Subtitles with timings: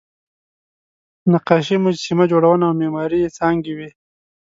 [1.31, 3.89] نقاشي، مجسمه جوړونه او معماري یې څانګې وې.